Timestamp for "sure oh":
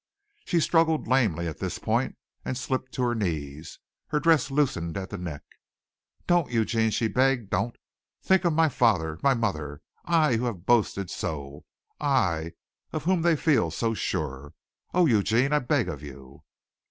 13.93-15.05